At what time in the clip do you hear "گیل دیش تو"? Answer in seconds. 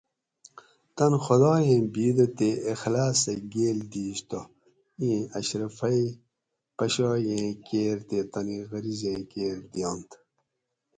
3.53-4.41